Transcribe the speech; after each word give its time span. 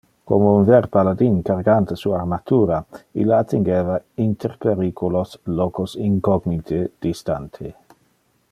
Como 0.29 0.47
un 0.59 0.63
ver 0.65 0.87
paladin 0.93 1.35
cargante 1.49 1.93
su 2.03 2.13
armatura 2.19 2.79
ille 3.21 3.35
attingeva, 3.41 4.01
inter 4.25 4.53
periculos, 4.65 5.39
locos 5.61 5.91
incognite, 6.09 6.79
distante. 7.09 7.67